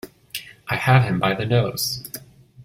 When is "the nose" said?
1.35-2.01